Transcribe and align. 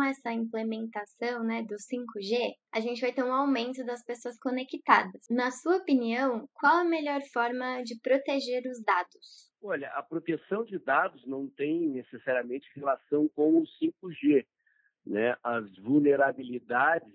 com 0.00 0.04
essa 0.04 0.32
implementação 0.32 1.44
né, 1.44 1.62
do 1.62 1.74
5G, 1.74 2.54
a 2.72 2.80
gente 2.80 3.02
vai 3.02 3.12
ter 3.12 3.22
um 3.22 3.34
aumento 3.34 3.84
das 3.84 4.02
pessoas 4.02 4.38
conectadas. 4.38 5.26
Na 5.28 5.50
sua 5.50 5.76
opinião, 5.76 6.48
qual 6.54 6.78
a 6.78 6.84
melhor 6.84 7.20
forma 7.30 7.82
de 7.82 8.00
proteger 8.00 8.62
os 8.66 8.82
dados? 8.82 9.52
Olha, 9.62 9.90
a 9.90 10.02
proteção 10.02 10.64
de 10.64 10.78
dados 10.78 11.26
não 11.26 11.46
tem 11.50 11.86
necessariamente 11.86 12.66
relação 12.74 13.28
com 13.28 13.58
o 13.58 13.64
5G. 13.78 14.46
Né? 15.04 15.36
As 15.44 15.70
vulnerabilidades 15.76 17.12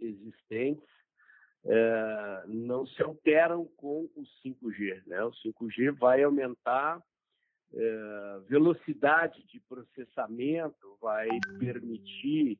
existentes 0.00 0.88
é, 1.66 2.44
não 2.46 2.86
se 2.86 3.02
alteram 3.02 3.66
com 3.76 4.08
o 4.16 4.22
5G. 4.42 5.02
Né? 5.06 5.22
O 5.22 5.32
5G 5.32 5.92
vai 5.98 6.22
aumentar 6.22 6.98
é, 7.74 8.40
velocidade 8.48 9.42
de 9.46 9.60
processamento, 9.60 10.96
vai 11.00 11.28
permitir 11.58 12.58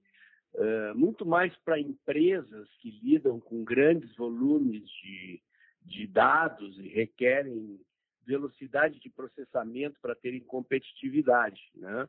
é, 0.55 0.95
muito 0.95 1.25
mais 1.25 1.55
para 1.65 1.81
empresas 1.81 2.69
que 2.81 2.91
lidam 3.03 3.41
com 3.41 3.65
grandes 3.65 4.15
volumes 4.17 4.83
de, 5.03 5.43
de 5.83 6.07
dados 6.07 6.79
e 6.79 6.89
requerem 6.89 7.81
velocidade 8.27 9.01
de 9.01 9.11
processamento 9.11 9.99
para 10.01 10.15
terem 10.15 10.41
competitividade, 10.41 11.61
né? 11.75 12.09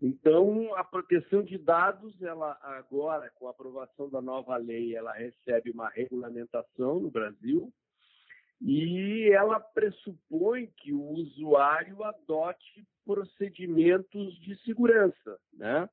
Então, 0.00 0.74
a 0.74 0.82
proteção 0.82 1.44
de 1.44 1.56
dados, 1.56 2.20
ela 2.20 2.58
agora, 2.60 3.30
com 3.36 3.46
a 3.46 3.50
aprovação 3.50 4.10
da 4.10 4.20
nova 4.20 4.56
lei, 4.56 4.96
ela 4.96 5.12
recebe 5.12 5.70
uma 5.70 5.88
regulamentação 5.88 6.98
no 6.98 7.08
Brasil 7.08 7.72
e 8.64 9.28
ela 9.32 9.58
pressupõe 9.58 10.68
que 10.76 10.92
o 10.92 11.02
usuário 11.02 12.04
adote 12.04 12.86
procedimentos 13.04 14.38
de 14.40 14.56
segurança, 14.62 15.38
né? 15.52 15.88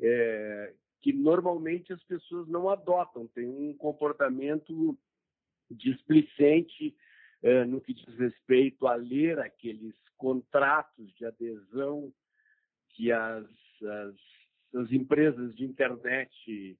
É, 0.00 0.74
que 1.00 1.12
normalmente 1.12 1.92
as 1.92 2.02
pessoas 2.04 2.48
não 2.48 2.68
adotam, 2.68 3.28
tem 3.28 3.46
um 3.46 3.74
comportamento 3.76 4.98
displicente 5.70 6.96
é, 7.42 7.64
no 7.64 7.80
que 7.80 7.94
diz 7.94 8.18
respeito 8.18 8.86
a 8.86 8.94
ler 8.96 9.38
aqueles 9.38 9.94
contratos 10.16 11.14
de 11.14 11.24
adesão 11.24 12.12
que 12.90 13.12
as, 13.12 13.46
as, 13.82 14.14
as 14.74 14.92
empresas 14.92 15.54
de 15.54 15.64
internet 15.64 16.78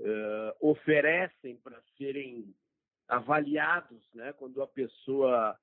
é, 0.00 0.56
oferecem 0.60 1.56
para 1.58 1.80
serem 1.96 2.54
avaliados, 3.12 4.02
né, 4.14 4.32
quando 4.32 4.62
a 4.62 4.66
pessoa 4.66 5.54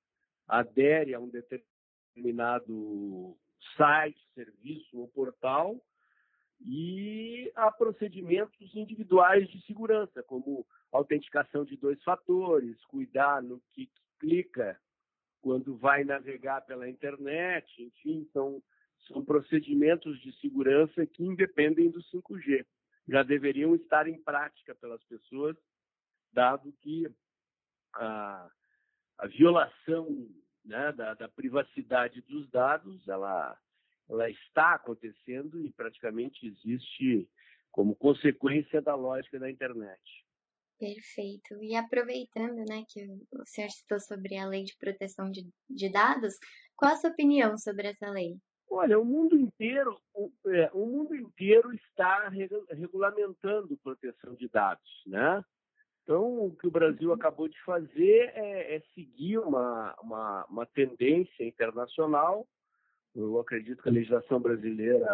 adere 0.48 1.16
a 1.16 1.20
um 1.20 1.28
determinado 1.28 3.36
site, 3.76 4.20
serviço 4.36 5.00
ou 5.00 5.08
portal, 5.08 5.82
e 6.62 7.52
a 7.56 7.72
procedimentos 7.72 8.76
individuais 8.76 9.50
de 9.50 9.60
segurança, 9.66 10.22
como 10.22 10.64
autenticação 10.92 11.66
de 11.66 11.76
dois 11.76 12.02
fatores, 12.04 12.80
cuidar 12.86 13.42
no 13.42 13.60
que 13.72 13.90
clica 14.20 14.80
quando 15.42 15.76
vai 15.78 16.04
navegar 16.04 16.62
pela 16.62 16.88
internet, 16.88 17.82
enfim, 17.82 18.30
são, 18.32 18.62
são 19.08 19.26
procedimentos 19.26 20.22
de 20.22 20.32
segurança 20.40 21.04
que 21.08 21.24
independem 21.24 21.90
do 21.90 22.04
5G. 22.04 22.64
Já 23.08 23.24
deveriam 23.24 23.74
estar 23.74 24.08
em 24.08 24.22
prática 24.22 24.76
pelas 24.76 25.04
pessoas, 25.06 25.58
dado 26.32 26.72
que 26.82 27.10
a, 27.96 28.50
a 29.18 29.28
violação 29.28 30.28
né, 30.66 30.92
da, 30.92 31.14
da, 31.14 31.28
privacidade 31.28 32.22
dos 32.22 32.50
dados, 32.50 33.08
ela, 33.08 33.58
ela 34.10 34.30
está 34.30 34.76
acontecendo 34.76 35.66
e 35.66 35.72
praticamente 35.72 36.46
existe 36.46 37.30
como 37.72 37.96
consequência 37.96 38.82
da 38.82 38.96
lógica 38.96 39.40
da 39.40 39.50
internet. 39.50 40.02
Perfeito. 40.80 41.62
E 41.62 41.76
aproveitando 41.76 42.64
né, 42.68 42.86
que 42.88 43.06
o 43.34 43.46
senhor 43.46 43.70
citou 43.70 44.00
sobre 44.00 44.38
a 44.38 44.48
lei 44.48 44.64
de 44.64 44.78
proteção 44.78 45.30
de, 45.30 45.48
de 45.70 45.92
dados, 45.92 46.36
qual 46.76 46.94
a 46.94 46.96
sua 46.96 47.10
opinião 47.10 47.58
sobre 47.58 47.90
essa 47.90 48.10
lei? 48.10 48.38
Olha, 48.70 49.00
o 49.00 49.04
mundo 49.04 49.36
inteiro, 49.36 50.00
o, 50.14 50.32
é, 50.48 50.70
o 50.74 50.86
mundo 50.86 51.16
inteiro 51.16 51.74
está 51.74 52.30
regulamentando 52.70 53.78
proteção 53.78 54.36
de 54.36 54.48
dados, 54.48 55.04
né? 55.08 55.44
Então, 56.10 56.46
o 56.46 56.56
que 56.56 56.66
o 56.66 56.72
Brasil 56.72 57.14
acabou 57.14 57.48
de 57.48 57.62
fazer 57.62 58.32
é, 58.34 58.78
é 58.78 58.80
seguir 58.96 59.38
uma, 59.38 59.96
uma, 60.02 60.44
uma, 60.46 60.66
tendência 60.66 61.44
internacional. 61.44 62.48
Eu 63.16 63.40
acredito 63.40 63.84
que 63.84 63.90
a 63.90 63.92
legislação 63.92 64.40
brasileira 64.40 65.06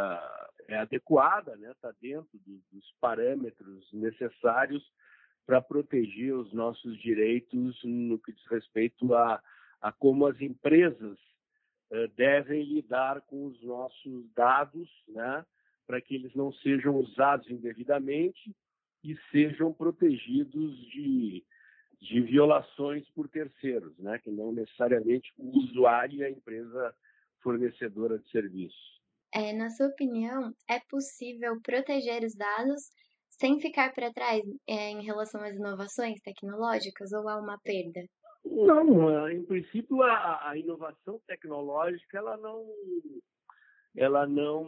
é 0.70 0.78
adequada, 0.78 1.52
está 1.52 1.68
né? 1.68 1.76
Tá 1.82 1.94
dentro 2.02 2.40
do, 2.46 2.62
dos 2.72 2.94
parâmetros 3.02 3.92
necessários 3.92 4.90
para 5.46 5.62
proteger 5.62 6.34
os 6.34 6.54
nossos 6.54 6.98
direitos 7.02 7.78
no 7.84 8.18
que 8.18 8.32
diz 8.32 8.48
respeito 8.48 9.14
a, 9.14 9.44
a 9.82 9.92
como 9.92 10.26
as 10.26 10.40
empresas 10.40 11.20
uh, 11.92 12.08
devem 12.16 12.64
lidar 12.64 13.20
com 13.24 13.48
os 13.48 13.62
nossos 13.62 14.32
dados, 14.34 14.90
né? 15.10 15.46
para 15.86 16.00
que 16.00 16.16
eles 16.16 16.34
não 16.36 16.54
sejam 16.54 16.96
usados 16.96 17.50
indevidamente 17.52 18.56
e 19.06 19.16
sejam 19.32 19.72
protegidos 19.72 20.76
de, 20.90 21.44
de 22.02 22.22
violações 22.22 23.08
por 23.12 23.30
terceiros, 23.30 23.96
né? 24.00 24.18
que 24.18 24.32
não 24.32 24.52
necessariamente 24.52 25.32
o 25.38 25.58
usuário 25.60 26.18
e 26.18 26.24
a 26.24 26.30
empresa 26.30 26.96
fornecedora 27.42 28.18
de 28.18 28.28
serviços. 28.32 28.96
É, 29.32 29.54
na 29.54 29.70
sua 29.70 29.88
opinião, 29.88 30.52
é 30.68 30.80
possível 30.90 31.62
proteger 31.62 32.24
os 32.24 32.36
dados 32.36 32.82
sem 33.30 33.60
ficar 33.60 33.94
para 33.94 34.12
trás 34.12 34.42
é, 34.68 34.90
em 34.90 35.04
relação 35.04 35.42
às 35.42 35.56
inovações 35.56 36.20
tecnológicas 36.22 37.12
ou 37.12 37.30
há 37.30 37.38
uma 37.38 37.60
perda? 37.60 38.02
Não, 38.44 39.30
em 39.30 39.44
princípio 39.44 40.02
a, 40.02 40.50
a 40.50 40.58
inovação 40.58 41.20
tecnológica 41.28 42.18
ela 42.18 42.38
não 42.38 42.66
ela 43.96 44.28
não 44.28 44.66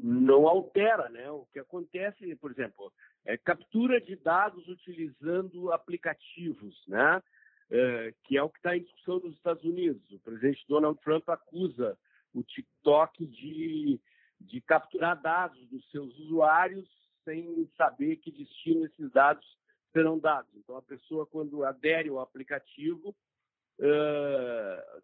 não 0.00 0.46
altera, 0.46 1.08
né? 1.08 1.28
O 1.30 1.46
que 1.52 1.58
acontece, 1.58 2.34
por 2.36 2.52
exemplo, 2.52 2.92
é 3.24 3.36
captura 3.36 4.00
de 4.00 4.14
dados 4.16 4.66
utilizando 4.68 5.72
aplicativos, 5.72 6.86
né? 6.86 7.22
É, 7.70 8.14
que 8.24 8.38
é 8.38 8.42
o 8.42 8.48
que 8.48 8.58
está 8.58 8.76
em 8.76 8.82
discussão 8.82 9.18
nos 9.20 9.34
Estados 9.34 9.64
Unidos. 9.64 10.02
O 10.10 10.18
presidente 10.20 10.64
Donald 10.68 10.98
Trump 11.02 11.28
acusa 11.28 11.98
o 12.32 12.42
TikTok 12.42 13.26
de, 13.26 14.00
de 14.40 14.60
capturar 14.62 15.20
dados 15.20 15.68
dos 15.68 15.90
seus 15.90 16.16
usuários 16.18 16.88
sem 17.24 17.68
saber 17.76 18.16
que 18.16 18.30
destino 18.30 18.86
esses 18.86 19.10
dados 19.10 19.44
serão 19.92 20.18
dados. 20.18 20.50
Então, 20.56 20.76
a 20.76 20.82
pessoa, 20.82 21.26
quando 21.26 21.64
adere 21.64 22.08
ao 22.08 22.20
aplicativo, 22.20 23.14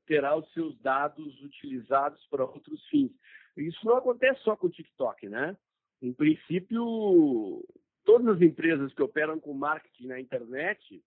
terá 0.06 0.36
os 0.36 0.50
seus 0.52 0.78
dados 0.80 1.40
utilizados 1.42 2.24
para 2.26 2.44
outros 2.44 2.84
fins. 2.88 3.12
Isso 3.56 3.84
não 3.86 3.96
acontece 3.96 4.40
só 4.42 4.56
com 4.56 4.66
o 4.66 4.70
TikTok, 4.70 5.28
né? 5.28 5.56
Em 6.02 6.12
princípio, 6.12 7.64
todas 8.04 8.36
as 8.36 8.42
empresas 8.42 8.92
que 8.92 9.02
operam 9.02 9.38
com 9.38 9.54
marketing 9.54 10.06
na 10.08 10.20
internet 10.20 11.02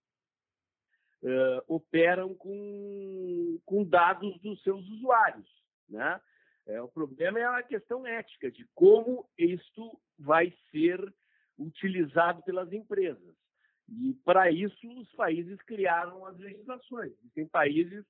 uh, 1.22 1.62
operam 1.66 2.34
com, 2.34 3.60
com 3.64 3.84
dados 3.84 4.40
dos 4.40 4.62
seus 4.62 4.86
usuários, 4.88 5.48
né? 5.88 6.20
É, 6.66 6.82
o 6.82 6.88
problema 6.88 7.38
é 7.38 7.44
a 7.44 7.62
questão 7.62 8.06
ética 8.06 8.50
de 8.50 8.66
como 8.74 9.26
isto 9.38 9.98
vai 10.18 10.52
ser 10.70 11.00
utilizado 11.58 12.42
pelas 12.42 12.70
empresas. 12.74 13.34
E, 13.88 14.12
para 14.22 14.50
isso, 14.50 14.86
os 15.00 15.10
países 15.12 15.60
criaram 15.62 16.26
as 16.26 16.36
legislações. 16.38 17.12
Tem 17.34 17.46
países 17.46 18.04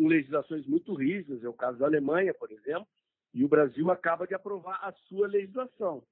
com 0.00 0.08
legislações 0.08 0.66
muito 0.66 0.94
rígidas, 0.94 1.44
é 1.44 1.48
o 1.48 1.52
caso 1.52 1.78
da 1.78 1.84
Alemanha, 1.84 2.32
por 2.32 2.50
exemplo, 2.50 2.88
e 3.34 3.44
o 3.44 3.48
Brasil 3.48 3.90
acaba 3.90 4.26
de 4.26 4.34
aprovar 4.34 4.80
a 4.82 4.92
sua 5.08 5.28
legislação. 5.28 6.02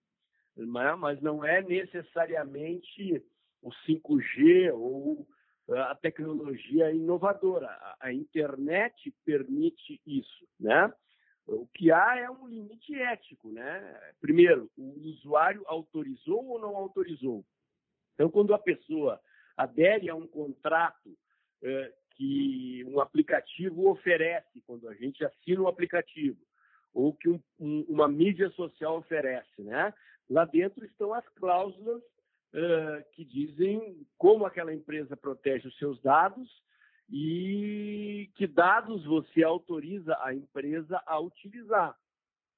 Mas 0.55 1.23
não 1.23 1.43
é 1.43 1.62
necessariamente 1.62 3.25
o 3.62 3.70
5G 3.87 4.70
ou 4.75 5.26
a 5.70 5.94
tecnologia 5.94 6.93
inovadora. 6.93 7.70
A 7.99 8.12
internet 8.12 9.11
permite 9.25 9.99
isso, 10.06 10.46
né? 10.61 10.93
O 11.46 11.67
que 11.69 11.91
há 11.91 12.19
é 12.19 12.31
um 12.31 12.46
limite 12.46 12.94
ético, 12.94 13.50
né? 13.50 14.12
Primeiro, 14.20 14.70
o 14.76 15.00
usuário 15.08 15.62
autorizou 15.67 16.44
ou 16.44 16.61
não 16.61 16.76
autorizou? 16.76 17.43
Então, 18.12 18.29
quando 18.29 18.52
a 18.52 18.58
pessoa 18.58 19.19
adere 19.56 20.11
a 20.11 20.14
um 20.14 20.26
contrato 20.26 21.17
eh, 21.62 21.93
que 22.19 22.85
um 22.88 23.00
aplicativo 23.00 23.88
oferece, 23.88 24.61
quando 24.67 24.88
a 24.88 24.94
gente 24.94 25.25
assina 25.25 25.62
um 25.62 25.69
aplicativo, 25.69 26.38
ou 26.93 27.15
que 27.15 27.29
um, 27.29 27.41
um, 27.61 27.87
uma 27.88 28.09
mídia 28.09 28.50
social 28.50 28.99
oferece, 28.99 29.62
né? 29.62 29.94
Lá 30.29 30.44
dentro 30.44 30.85
estão 30.85 31.15
as 31.15 31.26
cláusulas 31.31 32.03
uh, 32.03 33.05
que 33.12 33.25
dizem 33.25 34.05
como 34.19 34.44
aquela 34.44 34.75
empresa 34.75 35.17
protege 35.17 35.69
os 35.69 35.79
seus 35.79 36.00
dados 36.03 36.50
e 37.09 38.31
que 38.35 38.47
dados 38.47 39.05
você 39.05 39.43
autoriza 39.43 40.19
a 40.20 40.35
empresa 40.35 41.00
a 41.06 41.19
utilizar. 41.20 41.97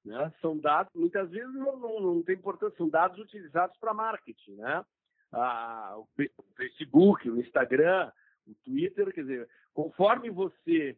Né? 0.05 0.33
São 0.41 0.59
dados, 0.59 0.93
muitas 0.95 1.31
vezes 1.31 1.55
não, 1.55 1.79
não, 1.79 2.01
não 2.01 2.23
tem 2.23 2.35
importância, 2.35 2.77
são 2.77 2.89
dados 2.89 3.19
utilizados 3.19 3.77
para 3.79 3.95
marketing. 3.95 4.57
Né? 4.57 4.85
Ah, 5.31 5.95
o 5.97 6.09
Facebook, 6.57 7.31
o 7.31 7.39
Instagram, 7.39 8.11
o 8.47 8.55
Twitter, 8.65 9.13
quer 9.13 9.23
dizer, 9.23 9.49
conforme 9.73 10.31
você 10.31 10.97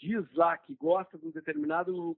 diz 0.00 0.30
lá 0.34 0.56
que 0.56 0.74
gosta 0.74 1.18
de 1.18 1.26
um 1.26 1.30
determinado 1.30 2.16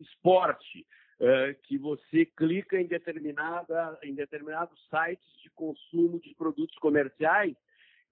esporte, 0.00 0.86
uh, 1.20 1.54
que 1.62 1.78
você 1.78 2.26
clica 2.26 2.80
em, 2.80 2.86
determinada, 2.86 3.98
em 4.02 4.14
determinados 4.14 4.78
sites 4.88 5.26
de 5.42 5.50
consumo 5.50 6.20
de 6.20 6.34
produtos 6.34 6.76
comerciais, 6.78 7.56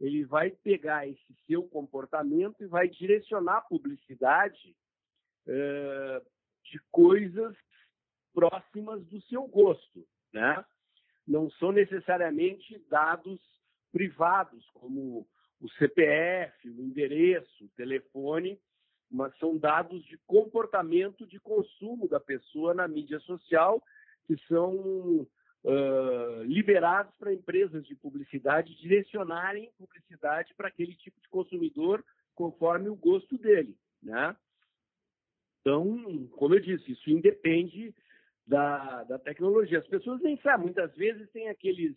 ele 0.00 0.24
vai 0.24 0.50
pegar 0.50 1.06
esse 1.06 1.34
seu 1.46 1.62
comportamento 1.64 2.62
e 2.62 2.66
vai 2.66 2.88
direcionar 2.88 3.58
a 3.58 3.62
publicidade 3.62 4.74
uh, 5.46 6.26
de 6.64 6.78
coisas 6.90 7.54
próximas 8.32 9.04
do 9.06 9.20
seu 9.22 9.46
gosto, 9.46 10.06
né? 10.32 10.64
Não 11.26 11.50
são 11.50 11.70
necessariamente 11.70 12.78
dados 12.88 13.40
privados, 13.92 14.68
como 14.70 15.28
o 15.60 15.68
CPF, 15.70 16.68
o 16.68 16.82
endereço, 16.82 17.64
o 17.64 17.68
telefone, 17.76 18.58
mas 19.10 19.36
são 19.38 19.56
dados 19.56 20.04
de 20.04 20.16
comportamento 20.26 21.26
de 21.26 21.38
consumo 21.40 22.08
da 22.08 22.20
pessoa 22.20 22.72
na 22.72 22.86
mídia 22.86 23.18
social 23.20 23.82
que 24.26 24.36
são 24.46 25.26
uh, 25.64 26.42
liberados 26.44 27.12
para 27.16 27.32
empresas 27.32 27.84
de 27.86 27.94
publicidade 27.96 28.76
direcionarem 28.76 29.72
publicidade 29.76 30.54
para 30.54 30.68
aquele 30.68 30.94
tipo 30.94 31.20
de 31.20 31.28
consumidor 31.28 32.04
conforme 32.34 32.88
o 32.88 32.96
gosto 32.96 33.36
dele, 33.36 33.76
né? 34.02 34.36
Então, 35.60 36.26
como 36.36 36.54
eu 36.54 36.60
disse, 36.60 36.92
isso 36.92 37.10
independe 37.10 37.94
da, 38.46 39.04
da 39.04 39.18
tecnologia. 39.18 39.78
As 39.78 39.86
pessoas 39.86 40.20
nem 40.22 40.38
sabem, 40.38 40.66
muitas 40.66 40.94
vezes 40.94 41.30
tem 41.30 41.48
aqueles, 41.48 41.94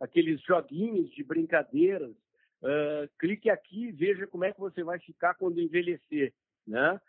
aqueles 0.00 0.40
joguinhos 0.42 1.10
de 1.12 1.22
brincadeiras. 1.22 2.14
Uh, 2.62 3.08
clique 3.18 3.50
aqui 3.50 3.88
e 3.88 3.92
veja 3.92 4.26
como 4.26 4.44
é 4.44 4.52
que 4.52 4.60
você 4.60 4.82
vai 4.82 4.98
ficar 4.98 5.34
quando 5.34 5.60
envelhecer 5.60 6.32
né? 6.66 7.00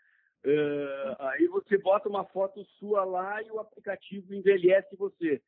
Uh, 0.44 1.16
aí 1.18 1.46
você 1.48 1.76
bota 1.78 2.08
uma 2.08 2.24
foto 2.24 2.64
sua 2.78 3.04
lá 3.04 3.42
e 3.42 3.50
o 3.50 3.58
aplicativo 3.58 4.32
envelhece 4.32 4.94
você. 4.96 5.42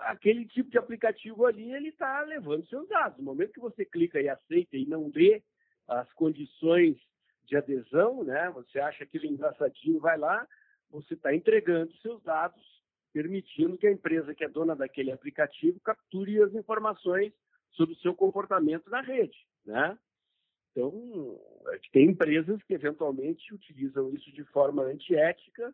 Aquele 0.00 0.46
tipo 0.46 0.70
de 0.70 0.78
aplicativo 0.78 1.46
ali, 1.46 1.72
ele 1.72 1.90
está 1.90 2.22
levando 2.22 2.66
seus 2.66 2.88
dados. 2.88 3.18
No 3.18 3.24
momento 3.24 3.52
que 3.52 3.60
você 3.60 3.84
clica 3.84 4.20
e 4.20 4.28
aceita 4.28 4.76
e 4.76 4.86
não 4.86 5.10
lê 5.14 5.42
as 5.86 6.10
condições 6.14 6.96
de 7.44 7.56
adesão, 7.56 8.24
né? 8.24 8.50
Você 8.54 8.80
acha 8.80 9.04
aquilo 9.04 9.26
engraçadinho, 9.26 10.00
vai 10.00 10.18
lá, 10.18 10.48
você 10.90 11.14
está 11.14 11.34
entregando 11.34 11.94
seus 11.98 12.20
dados, 12.22 12.62
permitindo 13.12 13.76
que 13.76 13.86
a 13.86 13.92
empresa 13.92 14.34
que 14.34 14.44
é 14.44 14.48
dona 14.48 14.74
daquele 14.74 15.12
aplicativo 15.12 15.78
capture 15.80 16.42
as 16.42 16.54
informações 16.54 17.32
sobre 17.74 17.94
o 17.94 17.98
seu 17.98 18.14
comportamento 18.14 18.88
na 18.90 19.00
rede, 19.00 19.36
né? 19.64 19.98
Então, 20.70 21.40
tem 21.92 22.10
empresas 22.10 22.60
que 22.64 22.74
eventualmente 22.74 23.54
utilizam 23.54 24.12
isso 24.12 24.32
de 24.32 24.42
forma 24.46 24.82
antiética 24.82 25.72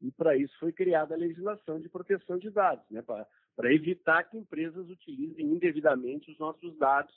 e 0.00 0.10
para 0.10 0.36
isso 0.36 0.58
foi 0.58 0.72
criada 0.72 1.14
a 1.14 1.18
legislação 1.18 1.78
de 1.78 1.88
proteção 1.88 2.36
de 2.36 2.50
dados, 2.50 2.84
né? 2.90 3.00
para 3.02 3.72
evitar 3.72 4.24
que 4.24 4.36
empresas 4.36 4.88
utilizem 4.88 5.46
indevidamente 5.46 6.32
os 6.32 6.38
nossos 6.38 6.76
dados 6.78 7.14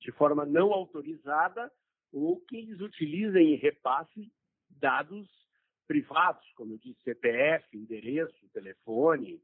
de 0.00 0.12
forma 0.12 0.44
não 0.44 0.74
autorizada 0.74 1.72
ou 2.12 2.38
que 2.40 2.56
eles 2.56 2.80
utilizem 2.80 3.54
e 3.54 3.56
repassem 3.56 4.30
dados 4.68 5.26
privados, 5.86 6.46
como 6.54 6.74
eu 6.74 6.78
disse, 6.78 7.00
CPF, 7.02 7.76
endereço, 7.76 8.48
telefone 8.52 9.42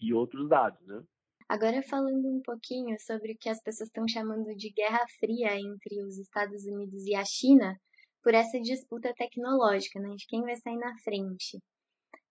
e 0.00 0.14
outros 0.14 0.48
dados, 0.48 0.80
né? 0.86 1.02
Agora 1.50 1.82
falando 1.82 2.28
um 2.28 2.40
pouquinho 2.40 2.96
sobre 3.00 3.32
o 3.32 3.36
que 3.36 3.48
as 3.48 3.60
pessoas 3.60 3.88
estão 3.88 4.06
chamando 4.06 4.54
de 4.54 4.70
Guerra 4.70 5.04
Fria 5.18 5.58
entre 5.58 6.00
os 6.00 6.16
Estados 6.16 6.64
Unidos 6.64 7.04
e 7.04 7.16
a 7.16 7.24
China, 7.24 7.76
por 8.22 8.34
essa 8.34 8.60
disputa 8.60 9.12
tecnológica, 9.16 9.98
né, 9.98 10.14
de 10.14 10.26
quem 10.28 10.42
vai 10.42 10.54
sair 10.54 10.76
na 10.76 10.96
frente. 11.02 11.58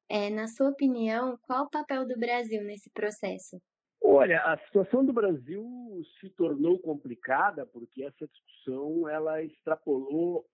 É, 0.07 0.29
na 0.29 0.47
sua 0.47 0.69
opinião, 0.69 1.37
qual 1.41 1.65
o 1.65 1.69
papel 1.69 2.07
do 2.07 2.17
Brasil 2.17 2.63
nesse 2.63 2.89
processo? 2.91 3.61
Olha, 4.01 4.41
a 4.41 4.57
situação 4.59 5.05
do 5.05 5.11
Brasil 5.11 5.65
se 6.21 6.29
tornou 6.29 6.79
complicada 6.79 7.65
porque 7.65 8.05
essa 8.05 8.25
discussão 8.25 9.09
ela 9.09 9.43
extrapolou 9.43 10.45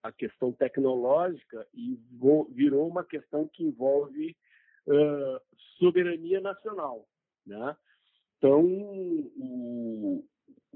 a 0.00 0.12
questão 0.12 0.52
tecnológica 0.52 1.66
e 1.74 1.98
virou 2.50 2.86
uma 2.86 3.02
questão 3.02 3.48
que 3.52 3.64
envolve 3.64 4.36
uh, 4.86 5.40
soberania 5.76 6.40
nacional, 6.40 7.04
né? 7.44 7.76
Então, 8.42 8.64
o, 9.36 10.24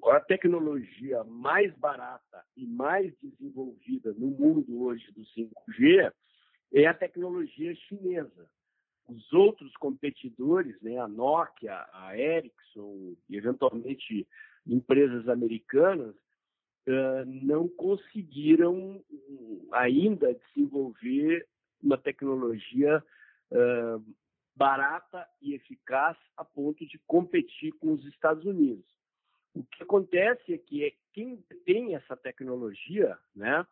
a 0.04 0.20
tecnologia 0.20 1.24
mais 1.24 1.74
barata 1.74 2.44
e 2.56 2.64
mais 2.64 3.12
desenvolvida 3.20 4.12
no 4.12 4.28
mundo 4.28 4.84
hoje 4.84 5.04
do 5.10 5.22
5G 5.22 6.12
é 6.72 6.86
a 6.86 6.94
tecnologia 6.94 7.74
chinesa. 7.74 8.48
Os 9.08 9.32
outros 9.32 9.76
competidores, 9.78 10.80
né, 10.80 10.96
a 10.98 11.08
Nokia, 11.08 11.84
a 11.92 12.16
Ericsson 12.16 13.16
e 13.28 13.36
eventualmente 13.36 14.28
empresas 14.64 15.28
americanas, 15.28 16.14
uh, 16.14 17.26
não 17.26 17.66
conseguiram 17.66 19.02
ainda 19.72 20.32
desenvolver 20.54 21.44
uma 21.82 21.98
tecnologia 21.98 23.02
uh, 23.50 24.04
barata 24.56 25.28
e 25.40 25.54
eficaz 25.54 26.16
a 26.36 26.44
ponto 26.44 26.84
de 26.86 26.98
competir 27.06 27.72
com 27.74 27.92
os 27.92 28.04
Estados 28.06 28.44
Unidos. 28.46 28.86
O 29.54 29.62
que 29.62 29.82
acontece 29.82 30.54
é 30.54 30.58
que 30.58 30.84
é 30.84 30.92
quem 31.12 31.36
tem 31.64 31.94
essa 31.94 32.16
tecnologia, 32.16 33.18
né? 33.34 33.66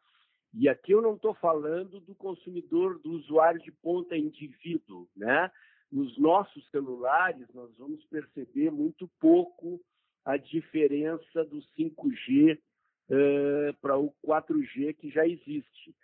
E 0.52 0.69
aqui 0.69 0.92
eu 0.92 1.02
não 1.02 1.16
estou 1.16 1.34
falando 1.34 2.00
do 2.00 2.14
consumidor, 2.14 2.98
do 3.00 3.12
usuário 3.12 3.60
de 3.60 3.72
ponta 3.72 4.16
indivíduo, 4.16 5.08
né? 5.16 5.50
Nos 5.90 6.16
nossos 6.19 6.69
celulares 6.70 7.46
nós 7.52 7.75
vamos 7.76 8.04
perceber 8.04 8.70
muito 8.70 9.08
pouco 9.19 9.81
a 10.25 10.36
diferença 10.36 11.44
do 11.44 11.58
5G 11.78 12.58
uh, 12.58 13.75
para 13.81 13.98
o 13.98 14.12
4G 14.25 14.94
que 14.94 15.10
já 15.10 15.26
existe. 15.26 15.94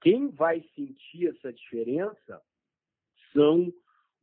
Quem 0.00 0.28
vai 0.28 0.62
sentir 0.74 1.28
essa 1.28 1.52
diferença 1.52 2.40
são 3.32 3.72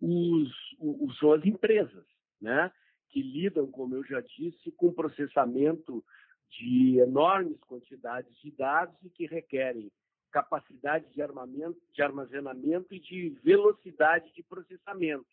os, 0.03 0.51
os, 0.79 1.17
são 1.17 1.31
as 1.31 1.45
empresas, 1.45 2.05
né? 2.41 2.69
que 3.09 3.21
lidam, 3.21 3.67
como 3.67 3.95
eu 3.95 4.03
já 4.03 4.19
disse, 4.19 4.71
com 4.71 4.91
processamento 4.91 6.03
de 6.49 6.97
enormes 6.99 7.59
quantidades 7.61 8.35
de 8.41 8.51
dados 8.51 8.95
e 9.03 9.09
que 9.09 9.25
requerem 9.25 9.89
capacidade 10.31 11.09
de, 11.13 11.21
armamento, 11.21 11.79
de 11.93 12.01
armazenamento 12.01 12.93
e 12.93 12.99
de 12.99 13.29
velocidade 13.43 14.33
de 14.33 14.43
processamento. 14.43 15.25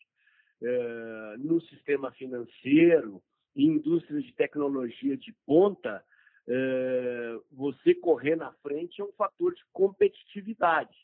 É, 0.63 1.35
no 1.39 1.59
sistema 1.61 2.11
financeiro, 2.11 3.21
em 3.55 3.65
indústrias 3.65 4.23
de 4.23 4.31
tecnologia 4.33 5.17
de 5.17 5.33
ponta, 5.45 6.05
é, 6.47 7.39
você 7.51 7.95
correr 7.95 8.35
na 8.35 8.53
frente 8.61 9.01
é 9.01 9.03
um 9.03 9.11
fator 9.13 9.53
de 9.53 9.63
competitividade. 9.73 10.95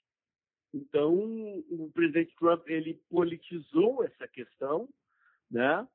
Então, 0.73 1.15
o 1.69 1.89
presidente 1.93 2.35
Trump 2.37 2.67
ele 2.67 2.99
politizou 3.09 4.03
essa 4.03 4.27
questão, 4.27 4.87
né? 5.49 5.87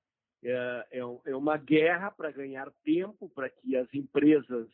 É, 0.45 0.87
é, 0.91 0.99
é 0.99 1.37
uma 1.37 1.57
guerra 1.57 2.11
para 2.11 2.33
ganhar 2.33 2.73
tempo 2.85 3.29
para 3.29 3.49
que 3.49 3.77
as 3.77 3.93
empresas 3.95 4.69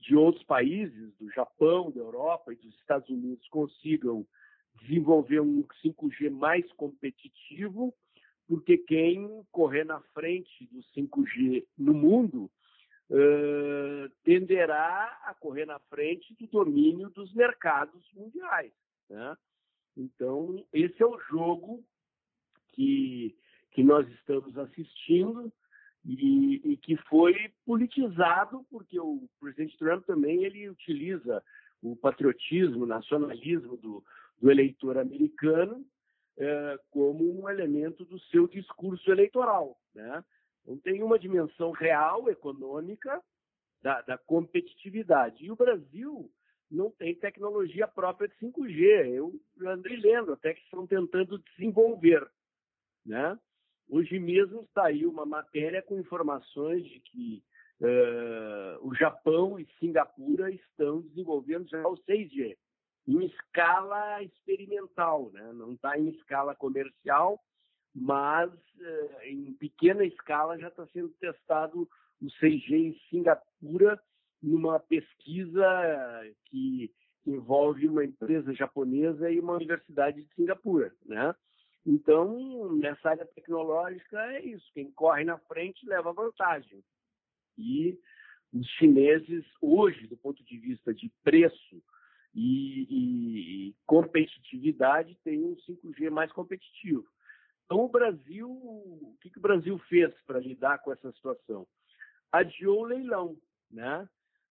de 0.00 0.16
outros 0.16 0.44
países, 0.44 1.12
do 1.18 1.30
Japão, 1.30 1.90
da 1.90 2.00
Europa 2.00 2.52
e 2.52 2.56
dos 2.56 2.74
Estados 2.76 3.08
Unidos, 3.08 3.46
consigam 3.48 4.26
desenvolver 4.82 5.40
um 5.40 5.64
5G 5.84 6.30
mais 6.30 6.70
competitivo, 6.72 7.94
porque 8.46 8.78
quem 8.78 9.44
correr 9.50 9.84
na 9.84 10.00
frente 10.14 10.66
do 10.72 10.80
5G 10.94 11.64
no 11.76 11.94
mundo 11.94 12.50
uh, 13.10 14.08
tenderá 14.24 15.20
a 15.24 15.34
correr 15.34 15.66
na 15.66 15.78
frente 15.78 16.34
do 16.34 16.46
domínio 16.46 17.10
dos 17.10 17.32
mercados 17.34 18.02
mundiais. 18.14 18.72
Né? 19.08 19.36
Então, 19.96 20.64
esse 20.72 21.02
é 21.02 21.06
o 21.06 21.20
jogo 21.28 21.84
que, 22.68 23.36
que 23.72 23.82
nós 23.82 24.08
estamos 24.08 24.56
assistindo 24.56 25.52
e, 26.04 26.62
e, 26.64 26.76
que 26.78 26.96
foi 26.96 27.34
politizado, 27.66 28.64
porque 28.70 28.98
o 28.98 29.28
presidente 29.38 29.76
Trump 29.76 30.06
também 30.06 30.44
ele 30.44 30.70
utiliza 30.70 31.42
o 31.82 31.94
patriotismo, 31.96 32.84
o 32.84 32.86
nacionalismo 32.86 33.76
do, 33.76 34.04
do 34.40 34.50
eleitor 34.50 34.96
americano 34.96 35.84
como 36.90 37.38
um 37.38 37.50
elemento 37.50 38.04
do 38.04 38.18
seu 38.18 38.48
discurso 38.48 39.10
eleitoral. 39.10 39.78
Né? 39.94 40.24
Então, 40.70 40.78
tem 40.78 41.02
uma 41.02 41.18
dimensão 41.18 41.72
real, 41.72 42.30
econômica, 42.30 43.20
da, 43.82 44.02
da 44.02 44.16
competitividade. 44.16 45.44
E 45.44 45.50
o 45.50 45.56
Brasil 45.56 46.30
não 46.70 46.92
tem 46.92 47.12
tecnologia 47.14 47.88
própria 47.88 48.28
de 48.28 48.36
5G. 48.36 49.06
Eu 49.08 49.40
andei 49.66 49.96
lendo 49.96 50.32
até 50.32 50.54
que 50.54 50.62
estão 50.62 50.86
tentando 50.86 51.38
desenvolver. 51.38 52.24
Né? 53.04 53.36
Hoje 53.88 54.20
mesmo 54.20 54.64
saiu 54.72 55.10
uma 55.10 55.26
matéria 55.26 55.82
com 55.82 55.98
informações 55.98 56.84
de 56.84 57.00
que 57.00 57.42
uh, 57.80 58.86
o 58.86 58.94
Japão 58.94 59.58
e 59.58 59.66
Singapura 59.80 60.52
estão 60.52 61.00
desenvolvendo 61.00 61.68
já 61.68 61.84
o 61.88 61.96
6G 61.96 62.56
em 63.08 63.24
escala 63.24 64.22
experimental, 64.22 65.32
né? 65.32 65.52
não 65.52 65.72
está 65.72 65.98
em 65.98 66.10
escala 66.10 66.54
comercial, 66.54 67.42
mas 67.94 68.50
uh, 68.52 69.22
em 69.24 69.52
pequena 69.54 70.04
escala 70.04 70.58
já 70.58 70.68
está 70.68 70.86
sendo 70.88 71.08
testado 71.20 71.88
o 72.20 72.26
6G 72.26 72.72
em 72.72 73.00
Singapura 73.08 74.00
numa 74.42 74.78
pesquisa 74.78 75.64
que 76.46 76.90
envolve 77.26 77.86
uma 77.86 78.04
empresa 78.04 78.54
japonesa 78.54 79.30
e 79.30 79.40
uma 79.40 79.54
universidade 79.54 80.22
de 80.22 80.34
Singapura, 80.34 80.92
né? 81.04 81.34
Então, 81.86 82.72
nessa 82.76 83.10
área 83.10 83.26
tecnológica 83.26 84.18
é 84.32 84.44
isso, 84.44 84.64
quem 84.74 84.90
corre 84.92 85.24
na 85.24 85.38
frente 85.38 85.86
leva 85.86 86.12
vantagem. 86.12 86.82
E 87.56 87.98
os 88.52 88.66
chineses 88.72 89.44
hoje, 89.60 90.06
do 90.06 90.16
ponto 90.16 90.44
de 90.44 90.58
vista 90.58 90.92
de 90.92 91.10
preço 91.22 91.82
e, 92.34 92.82
e, 92.82 93.68
e 93.68 93.76
competitividade, 93.86 95.16
têm 95.24 95.42
um 95.42 95.56
5G 95.56 96.10
mais 96.10 96.30
competitivo. 96.32 97.06
Então, 97.70 97.84
o 97.84 97.88
Brasil, 97.88 98.50
o 98.50 99.16
que, 99.20 99.30
que 99.30 99.38
o 99.38 99.40
Brasil 99.40 99.78
fez 99.88 100.12
para 100.26 100.40
lidar 100.40 100.78
com 100.78 100.90
essa 100.90 101.12
situação? 101.12 101.64
Adiou 102.32 102.80
o 102.80 102.84
leilão, 102.84 103.40
né? 103.70 104.08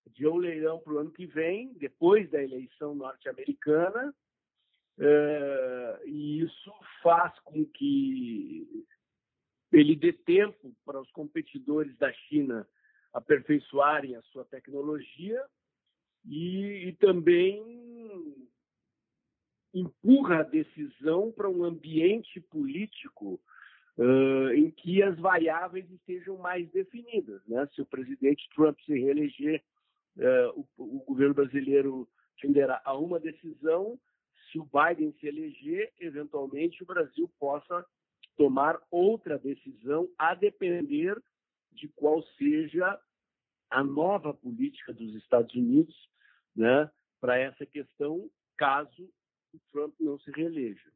Adiou 0.08 0.36
o 0.36 0.40
leilão 0.40 0.80
para 0.80 0.94
o 0.94 1.00
ano 1.00 1.12
que 1.12 1.26
vem, 1.26 1.74
depois 1.74 2.30
da 2.30 2.42
eleição 2.42 2.96
norte-americana, 2.96 4.16
uh, 5.00 6.08
e 6.08 6.44
isso 6.44 6.72
faz 7.04 7.38
com 7.42 7.66
que 7.66 8.88
ele 9.74 9.98
dê 9.98 10.14
tempo 10.14 10.74
para 10.86 11.02
os 11.02 11.12
competidores 11.12 11.98
da 11.98 12.14
China 12.14 12.66
aperfeiçoarem 13.12 14.16
a 14.16 14.22
sua 14.22 14.46
tecnologia 14.46 15.46
e, 16.24 16.88
e 16.88 16.94
também 16.94 18.50
empurra 19.74 20.40
a 20.40 20.44
decisão 20.44 21.32
para 21.32 21.50
um 21.50 21.64
ambiente 21.64 22.40
político 22.42 23.40
uh, 23.98 24.52
em 24.54 24.72
que 24.72 25.04
as 25.04 25.18
variáveis 25.20 25.90
estejam 25.92 26.38
mais 26.38 26.70
definidas. 26.72 27.42
Né? 27.48 27.68
Se 27.74 27.82
o 27.82 27.86
presidente 27.86 28.48
Trump 28.56 28.80
se 28.86 28.94
reeleger, 28.94 29.64
uh, 30.18 30.68
o, 30.78 30.98
o, 30.98 31.04
governo 31.06 31.36
brasileiro 31.36 32.08
tenderá 32.42 32.82
a 32.84 32.98
uma 32.98 33.20
decisão. 33.20 34.00
Se 34.52 34.60
o 34.60 34.66
Biden 34.66 35.14
se 35.20 35.28
eleger, 35.28 35.92
eventualmente 36.00 36.82
o 36.82 36.86
Brasil 36.86 37.30
possa 37.40 37.86
tomar 38.38 38.80
outra 38.90 39.38
decisão, 39.38 40.10
a 40.18 40.34
depender 40.34 41.22
de 41.74 41.90
qual 41.90 42.24
seja 42.38 43.00
a 43.70 43.84
nova 43.84 44.34
política 44.34 44.94
dos 44.94 45.14
Estados 45.16 45.54
Unidos 45.54 45.96
né, 46.56 46.90
para 47.20 47.38
essa 47.38 47.66
questão, 47.66 48.30
caso 48.58 49.10
o 49.54 49.60
Trump 49.72 49.94
não 50.00 50.20
se 50.20 50.32
reeleja. 50.32 50.92